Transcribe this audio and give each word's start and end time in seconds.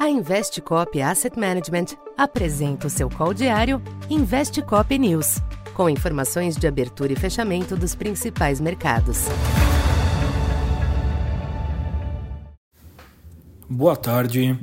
A 0.00 0.08
Investcop 0.08 0.98
Asset 1.02 1.38
Management 1.38 1.88
apresenta 2.16 2.86
o 2.86 2.90
seu 2.90 3.10
call 3.10 3.34
diário 3.34 3.82
Investcop 4.08 4.98
News, 4.98 5.42
com 5.74 5.90
informações 5.90 6.56
de 6.56 6.66
abertura 6.66 7.12
e 7.12 7.16
fechamento 7.16 7.76
dos 7.76 7.94
principais 7.94 8.62
mercados. 8.62 9.26
Boa 13.68 13.94
tarde. 13.94 14.58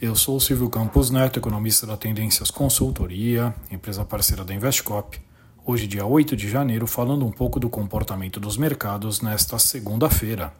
Eu 0.00 0.14
sou 0.14 0.38
Silvio 0.38 0.70
Campos 0.70 1.10
Neto, 1.10 1.40
economista 1.40 1.84
da 1.84 1.96
Tendências 1.96 2.48
Consultoria, 2.48 3.52
empresa 3.72 4.04
parceira 4.04 4.44
da 4.44 4.54
Investcop. 4.54 5.20
Hoje, 5.66 5.88
dia 5.88 6.06
8 6.06 6.36
de 6.36 6.48
janeiro, 6.48 6.86
falando 6.86 7.26
um 7.26 7.32
pouco 7.32 7.58
do 7.58 7.68
comportamento 7.68 8.38
dos 8.38 8.56
mercados 8.56 9.20
nesta 9.20 9.58
segunda-feira. 9.58 10.52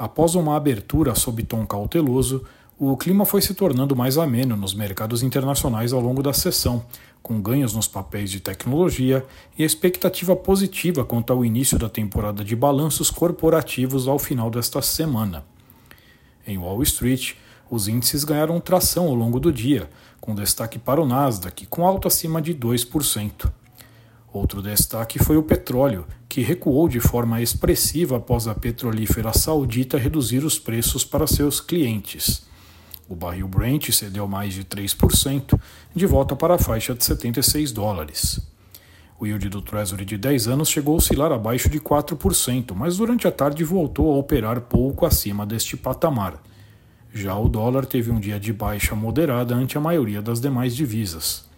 Após 0.00 0.34
uma 0.34 0.56
abertura 0.56 1.14
sob 1.14 1.42
tom 1.42 1.66
cauteloso, 1.66 2.42
o 2.78 2.96
clima 2.96 3.26
foi 3.26 3.42
se 3.42 3.52
tornando 3.52 3.94
mais 3.94 4.16
ameno 4.16 4.56
nos 4.56 4.72
mercados 4.72 5.22
internacionais 5.22 5.92
ao 5.92 6.00
longo 6.00 6.22
da 6.22 6.32
sessão, 6.32 6.82
com 7.22 7.38
ganhos 7.38 7.74
nos 7.74 7.86
papéis 7.86 8.30
de 8.30 8.40
tecnologia 8.40 9.22
e 9.58 9.62
expectativa 9.62 10.34
positiva 10.34 11.04
quanto 11.04 11.34
ao 11.34 11.44
início 11.44 11.78
da 11.78 11.86
temporada 11.86 12.42
de 12.42 12.56
balanços 12.56 13.10
corporativos 13.10 14.08
ao 14.08 14.18
final 14.18 14.50
desta 14.50 14.80
semana. 14.80 15.44
Em 16.46 16.56
Wall 16.56 16.82
Street, 16.82 17.34
os 17.68 17.86
índices 17.86 18.24
ganharam 18.24 18.58
tração 18.58 19.06
ao 19.06 19.14
longo 19.14 19.38
do 19.38 19.52
dia, 19.52 19.90
com 20.18 20.34
destaque 20.34 20.78
para 20.78 21.02
o 21.02 21.06
Nasdaq, 21.06 21.66
com 21.66 21.86
alta 21.86 22.08
acima 22.08 22.40
de 22.40 22.54
2%. 22.54 23.52
Outro 24.32 24.62
destaque 24.62 25.18
foi 25.18 25.36
o 25.36 25.42
petróleo, 25.42 26.06
que 26.28 26.40
recuou 26.40 26.88
de 26.88 27.00
forma 27.00 27.42
expressiva 27.42 28.16
após 28.16 28.46
a 28.46 28.54
petrolífera 28.54 29.32
saudita 29.32 29.98
reduzir 29.98 30.44
os 30.44 30.58
preços 30.58 31.04
para 31.04 31.26
seus 31.26 31.60
clientes. 31.60 32.48
O 33.08 33.16
barril 33.16 33.48
Brent 33.48 33.90
cedeu 33.90 34.28
mais 34.28 34.54
de 34.54 34.64
3%, 34.64 35.60
de 35.92 36.06
volta 36.06 36.36
para 36.36 36.54
a 36.54 36.58
faixa 36.58 36.94
de 36.94 37.04
76 37.04 37.72
dólares. 37.72 38.40
O 39.18 39.26
yield 39.26 39.48
do 39.48 39.60
Treasury 39.60 40.04
de 40.04 40.16
10 40.16 40.46
anos 40.46 40.68
chegou 40.68 40.94
a 40.94 40.98
oscilar 40.98 41.32
abaixo 41.32 41.68
de 41.68 41.80
4%, 41.80 42.72
mas 42.72 42.98
durante 42.98 43.26
a 43.26 43.32
tarde 43.32 43.64
voltou 43.64 44.12
a 44.12 44.16
operar 44.16 44.60
pouco 44.60 45.04
acima 45.04 45.44
deste 45.44 45.76
patamar. 45.76 46.40
Já 47.12 47.36
o 47.36 47.48
dólar 47.48 47.84
teve 47.84 48.12
um 48.12 48.20
dia 48.20 48.38
de 48.38 48.52
baixa 48.52 48.94
moderada 48.94 49.56
ante 49.56 49.76
a 49.76 49.80
maioria 49.80 50.22
das 50.22 50.40
demais 50.40 50.76
divisas. 50.76 51.50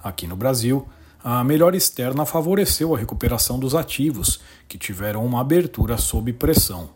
Aqui 0.00 0.28
no 0.28 0.36
Brasil, 0.36 0.86
a 1.22 1.42
melhor 1.42 1.74
externa 1.74 2.24
favoreceu 2.24 2.94
a 2.94 2.98
recuperação 2.98 3.58
dos 3.58 3.74
ativos, 3.74 4.40
que 4.68 4.78
tiveram 4.78 5.24
uma 5.24 5.40
abertura 5.40 5.96
sob 5.96 6.32
pressão. 6.32 6.90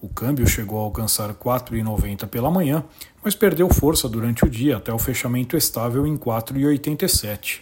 O 0.00 0.08
câmbio 0.08 0.46
chegou 0.48 0.80
a 0.80 0.82
alcançar 0.82 1.28
R$ 1.28 1.34
4,90 1.34 2.26
pela 2.26 2.50
manhã, 2.50 2.84
mas 3.22 3.34
perdeu 3.34 3.68
força 3.68 4.08
durante 4.08 4.44
o 4.44 4.50
dia 4.50 4.76
até 4.76 4.92
o 4.92 4.98
fechamento 4.98 5.56
estável 5.56 6.06
em 6.06 6.16
4,87. 6.16 7.60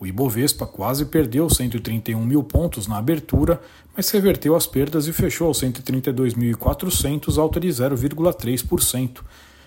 O 0.00 0.06
Ibovespa 0.06 0.66
quase 0.66 1.04
perdeu 1.04 1.48
131 1.48 2.24
mil 2.24 2.42
pontos 2.42 2.88
na 2.88 2.96
abertura, 2.96 3.60
mas 3.96 4.10
reverteu 4.10 4.56
as 4.56 4.66
perdas 4.66 5.06
e 5.06 5.12
fechou 5.12 5.46
aos 5.46 5.60
132.400, 5.60 7.38
alta 7.38 7.60
de 7.60 7.68
0,3%, 7.68 9.20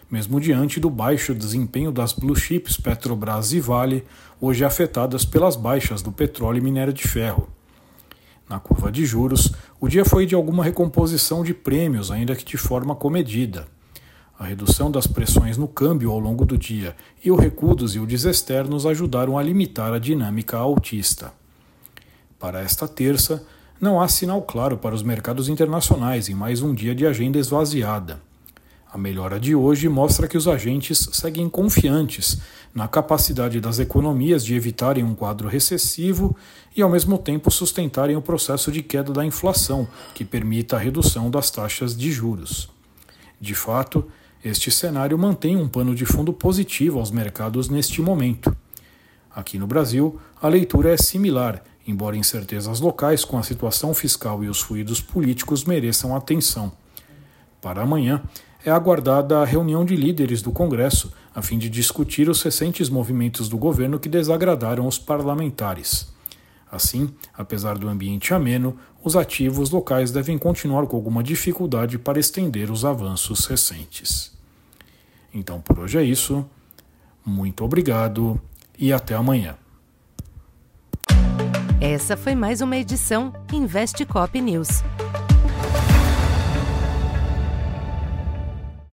mesmo 0.10 0.40
diante 0.40 0.80
do 0.80 0.90
baixo 0.90 1.34
desempenho 1.34 1.92
das 1.92 2.14
blue 2.14 2.36
chips 2.36 2.78
Petrobras 2.78 3.54
e 3.54 3.60
Vale, 3.60 4.06
hoje 4.40 4.64
afetadas 4.64 5.26
pelas 5.26 5.56
baixas 5.56 6.02
do 6.02 6.12
petróleo 6.12 6.60
e 6.60 6.62
minério 6.62 6.94
de 6.94 7.08
ferro. 7.08 7.50
Na 8.48 8.60
curva 8.60 8.92
de 8.92 9.06
juros, 9.06 9.52
o 9.80 9.88
dia 9.88 10.06
foi 10.06 10.26
de 10.26 10.36
alguma 10.36 10.64
recomposição 10.64 11.44
de 11.44 11.54
prêmios, 11.54 12.12
ainda 12.12 12.36
que 12.36 12.46
de 12.46 12.58
forma 12.58 12.96
comedida. 12.96 13.68
A 14.38 14.46
redução 14.46 14.92
das 14.92 15.08
pressões 15.08 15.58
no 15.58 15.68
câmbio 15.68 16.12
ao 16.12 16.20
longo 16.20 16.46
do 16.46 16.58
dia 16.58 16.96
e 17.24 17.32
o 17.32 17.36
recuo 17.36 17.74
dos 17.74 17.96
yields 17.96 18.26
externos 18.26 18.86
ajudaram 18.86 19.38
a 19.38 19.44
limitar 19.44 19.94
a 19.94 20.00
dinâmica 20.00 20.58
altista. 20.58 21.34
Para 22.38 22.60
esta 22.60 22.88
terça, 22.88 23.46
não 23.80 24.00
há 24.00 24.08
sinal 24.08 24.42
claro 24.42 24.78
para 24.78 24.94
os 24.94 25.02
mercados 25.02 25.50
internacionais 25.50 26.30
em 26.30 26.36
mais 26.36 26.62
um 26.62 26.74
dia 26.74 26.94
de 26.94 27.08
agenda 27.08 27.40
esvaziada. 27.40 28.22
A 28.96 28.98
melhora 28.98 29.38
de 29.38 29.54
hoje 29.54 29.90
mostra 29.90 30.26
que 30.26 30.38
os 30.38 30.48
agentes 30.48 31.10
seguem 31.12 31.50
confiantes 31.50 32.38
na 32.74 32.88
capacidade 32.88 33.60
das 33.60 33.78
economias 33.78 34.46
de 34.46 34.56
evitarem 34.56 35.04
um 35.04 35.14
quadro 35.14 35.50
recessivo 35.50 36.34
e, 36.74 36.82
ao 36.82 36.90
mesmo 36.90 37.18
tempo, 37.18 37.52
sustentarem 37.52 38.16
o 38.16 38.22
processo 38.22 38.72
de 38.72 38.82
queda 38.82 39.12
da 39.12 39.26
inflação, 39.26 39.86
que 40.14 40.24
permita 40.24 40.78
a 40.78 40.80
redução 40.80 41.30
das 41.30 41.52
taxas 41.52 41.94
de 41.94 42.10
juros. 42.10 42.70
De 43.38 43.54
fato, 43.54 44.08
este 44.42 44.72
cenário 44.72 45.20
mantém 45.20 45.58
um 45.58 45.68
pano 45.68 45.94
de 45.94 46.06
fundo 46.06 46.32
positivo 46.32 46.98
aos 46.98 47.12
mercados 47.12 47.68
neste 47.68 48.02
momento. 48.02 48.56
Aqui 49.30 49.60
no 49.60 49.68
Brasil, 49.68 50.18
a 50.42 50.48
leitura 50.48 50.94
é 50.94 50.96
similar, 50.96 51.62
embora 51.86 52.16
incertezas 52.16 52.80
locais 52.80 53.26
com 53.26 53.38
a 53.38 53.44
situação 53.44 53.94
fiscal 53.94 54.42
e 54.42 54.48
os 54.48 54.62
fluidos 54.62 55.02
políticos 55.02 55.66
mereçam 55.66 56.16
atenção. 56.16 56.72
Para 57.62 57.82
amanhã, 57.82 58.24
é 58.66 58.72
aguardada 58.72 59.40
a 59.40 59.46
reunião 59.46 59.86
de 59.86 59.96
líderes 59.96 60.42
do 60.42 60.52
Congresso, 60.52 61.14
a 61.34 61.42
fim 61.42 61.60
de 61.60 61.70
discutir 61.70 62.28
os 62.28 62.42
recentes 62.42 62.90
movimentos 62.90 63.48
do 63.48 63.58
governo 63.58 64.00
que 64.00 64.10
desagradaram 64.10 64.88
os 64.88 64.98
parlamentares. 64.98 66.12
Assim, 66.70 67.14
apesar 67.38 67.78
do 67.78 67.88
ambiente 67.88 68.34
ameno, 68.34 68.76
os 69.04 69.16
ativos 69.16 69.70
locais 69.70 70.12
devem 70.12 70.36
continuar 70.36 70.88
com 70.88 70.98
alguma 70.98 71.22
dificuldade 71.22 72.00
para 72.00 72.20
estender 72.20 72.72
os 72.72 72.84
avanços 72.84 73.46
recentes. 73.46 74.36
Então 75.32 75.62
por 75.62 75.80
hoje 75.80 76.00
é 76.00 76.04
isso. 76.04 76.44
Muito 77.24 77.64
obrigado 77.64 78.42
e 78.80 78.92
até 78.92 79.14
amanhã. 79.14 79.56
Essa 81.80 82.18
foi 82.18 82.34
mais 82.34 82.62
uma 82.62 82.78
edição 82.78 83.32
Investe 83.54 84.06
Cop 84.06 84.42
News. 84.42 84.82